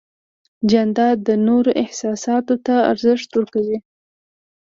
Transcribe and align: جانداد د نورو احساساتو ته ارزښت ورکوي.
جانداد 0.69 1.17
د 1.27 1.29
نورو 1.47 1.71
احساساتو 1.83 2.55
ته 2.65 2.75
ارزښت 2.91 3.29
ورکوي. 3.33 3.77